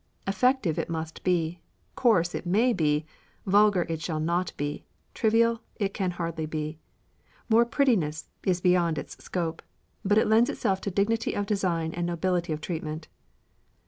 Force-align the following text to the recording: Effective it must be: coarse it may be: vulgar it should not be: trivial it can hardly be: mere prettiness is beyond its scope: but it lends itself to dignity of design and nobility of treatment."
Effective 0.25 0.79
it 0.79 0.89
must 0.89 1.23
be: 1.23 1.59
coarse 1.95 2.33
it 2.33 2.47
may 2.47 2.73
be: 2.73 3.05
vulgar 3.45 3.85
it 3.87 4.01
should 4.01 4.23
not 4.23 4.51
be: 4.57 4.83
trivial 5.13 5.61
it 5.75 5.93
can 5.93 6.09
hardly 6.09 6.47
be: 6.47 6.79
mere 7.49 7.65
prettiness 7.65 8.27
is 8.43 8.61
beyond 8.61 8.97
its 8.97 9.23
scope: 9.23 9.61
but 10.03 10.17
it 10.17 10.25
lends 10.25 10.49
itself 10.49 10.81
to 10.81 10.89
dignity 10.89 11.35
of 11.35 11.45
design 11.45 11.93
and 11.93 12.07
nobility 12.07 12.51
of 12.51 12.61
treatment." 12.61 13.09